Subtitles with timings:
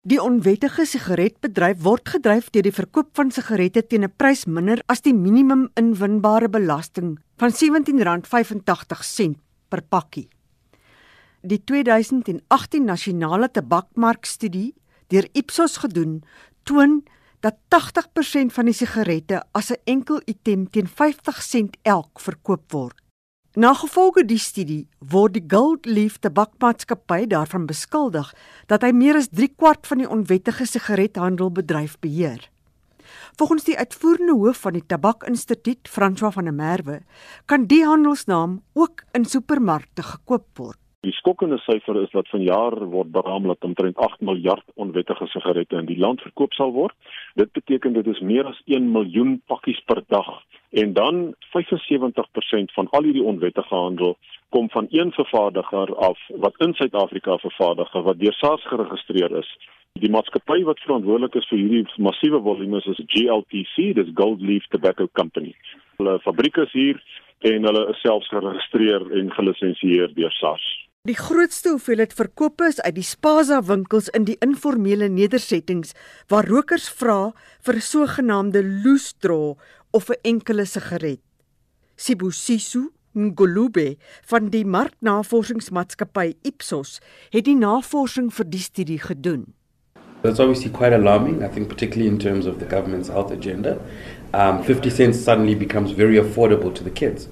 [0.00, 5.02] Die onwettige sigaretbedryf word gedryf deur die verkoop van sigarette teen 'n prys minder as
[5.04, 9.36] die minimum inwinbare belasting van R17.85
[9.68, 10.28] per pakkie.
[11.42, 14.72] Die 2018 nasionale tabakmarkstudie
[15.08, 16.24] deur Ipsos gedoen,
[16.64, 17.04] toon
[17.40, 22.96] dat 80% van die sigarette as 'n enkel item teen 50 sent elk verkoop word.
[23.58, 28.28] Na gevolge die studie word die Gold Leaf Tabakmaatskappy daarvan beskuldig
[28.70, 32.44] dat hy meer as 3 kwart van die onwettige sigarethandel bedryf beheer.
[33.42, 37.00] Volgens die uitvoerende hoof van die Tabakinstituut, François van der Merwe,
[37.50, 40.78] kan die handelsnaam ook in supermarkte gekoop word.
[41.00, 45.86] Die skokkende syfer is dat vanjaar word beraam dat omtrent 8 miljard onwettige sigarette in
[45.88, 46.92] die land verkoop sal word.
[47.40, 50.28] Dit beteken dit is meer as 1 miljoen pakkies per dag
[50.82, 51.22] en dan
[51.56, 54.18] 75% van al hierdie onwettige handel
[54.52, 59.48] kom van een vervaardiger af wat in Suid-Afrika vervaardig wat deur SARS geregistreer is.
[60.04, 65.08] Die maatskappy wat verantwoordelik is vir hierdie massiewe volumes is GLTC, dis Gold Leaf Tobacco
[65.16, 65.56] Company.
[65.96, 67.00] Hulle fabriek is hier
[67.48, 70.68] en hulle is selfs geregistreer en gelisensieer deur SARS.
[71.08, 75.94] Die grootste hoeveelheid verkope is uit die Spaza winkels in die informele nedersettings
[76.28, 77.32] waar rokers vra
[77.64, 79.56] vir 'n sogenaamde loose draw
[79.96, 81.20] of 'n enkele sigaret.
[81.96, 83.96] Sibusiso Ngolube
[84.28, 87.00] van die marknavorsingsmaatskappy Ipsos
[87.32, 89.54] het die navorsing vir die studie gedoen.
[90.20, 93.78] That's obviously quite alarming, I think, particularly in terms of the government's health agenda.
[94.34, 97.28] Um, 50 cents suddenly becomes very affordable to the kids,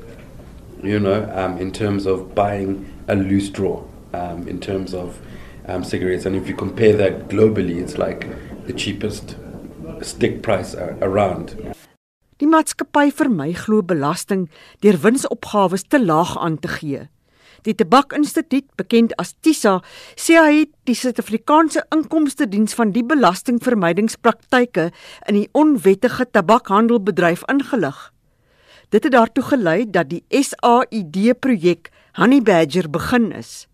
[0.82, 5.20] you know, um, in terms of buying a loose draw, um, in terms of
[5.66, 6.26] um, cigarettes.
[6.26, 8.26] And if you compare that globally, it's like
[8.66, 9.36] the cheapest
[10.02, 11.56] stick price around.
[12.38, 14.48] Die maatskappy vermy glo belasting
[14.84, 17.08] deur winsopgawes te laag aan te gee.
[17.66, 19.80] Die Tabakinstituut, bekend as TISA,
[20.14, 24.92] sê hy het die Suid-Afrikaanse Inkomste Diens van die belastingvermydingspraktyke
[25.26, 27.98] in die onwettige tabakhandelbedryf ingelig.
[28.94, 33.68] Dit het daartoe gelei dat die SAID-projek Honey Badger begin is.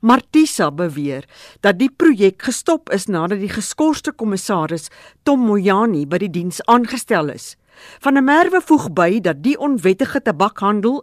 [0.00, 1.26] Martisa beweer
[1.60, 4.88] dat die projek gestop is nadat die geskorste kommissaris
[5.28, 7.58] Tom Moyani by die diens aangestel is.
[8.00, 11.02] Van der Merwe voeg by dat die onwettige tabakhandel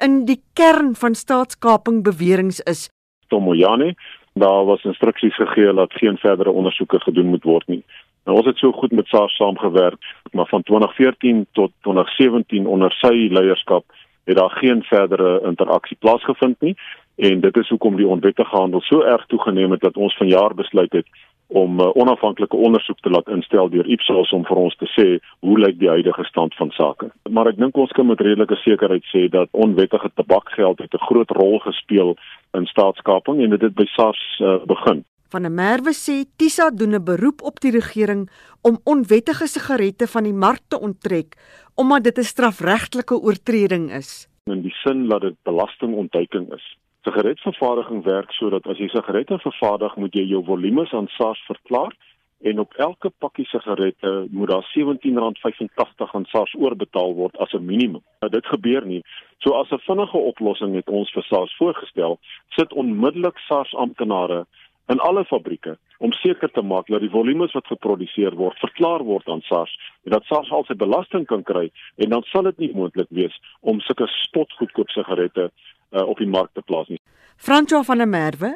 [0.00, 2.88] in die kern van staatskaping beweringe is.
[3.28, 3.92] Tomoyane,
[4.32, 7.82] daar was instruksies gegee dat geen verdere ondersoeke gedoen moet word nie.
[8.24, 10.00] Nou ons het so goed met SARS saamgewerk,
[10.32, 13.84] maar van 2014 tot 2017 onder sy leierskap
[14.28, 16.76] het daar geen verdere interaksie plaasgevind nie
[17.16, 20.92] en dit is hoekom die onwettige handel so erg toegeneem het dat ons vanjaar besluit
[20.92, 21.06] het
[21.48, 25.06] om uh, onafhanklike ondersoek te laat instel deur Ipsos om vir ons te sê
[25.40, 27.08] hoe lyk die huidige stand van sake.
[27.30, 31.30] Maar ek dink ons kan met redelike sekerheid sê dat onwettige tabakgeld het 'n groot
[31.40, 32.16] rol gespeel
[32.52, 35.04] in staatskaping en dit het by SARS uh, begin.
[35.28, 38.30] Van der Merwe sê Tisa doen 'n beroep op die regering
[38.62, 41.36] om onwettige sigarette van die mark te onttrek
[41.74, 44.28] omdat dit 'n strafregtelike oortreding is.
[44.44, 46.76] In die sin dat dit belastingontduiking is.
[47.02, 51.92] Sigaretvervaardiging werk sodat as jy sigarette vervaardig, moet jy jou volumes aan SARS verklaar
[52.40, 58.02] en op elke pakkie sigarette moet daar R17.85 aan SARS oorbetaal word as 'n minimum.
[58.20, 59.02] Nou dit gebeur nie.
[59.38, 62.18] So as 'n vinnige oplossing het ons vir SARS voorgestel,
[62.48, 64.46] sit onmiddellik SARS amptenare
[64.88, 69.28] in alle fabrieke om seker te maak dat die volumes wat geproduseer word verklaar word
[69.28, 69.74] aan SARS
[70.06, 71.66] en dat SARS al sy belasting kan kry
[71.96, 76.54] en dan sal dit nie moontlik wees om sulke spotgoedkoop sigarette uh, op die mark
[76.54, 77.00] te plaas nie.
[77.36, 78.54] François van der Merwe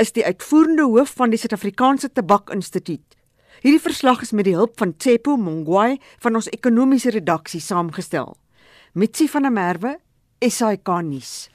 [0.00, 3.18] is die uitvoerende hoof van die Suid-Afrikaanse Tabakinstituut.
[3.62, 8.32] Hierdie verslag is met die hulp van Tsepo Mongwai van ons ekonomiese redaksie saamgestel.
[8.94, 9.96] Mitsi van der Merwe,
[10.42, 11.50] SAK nuus.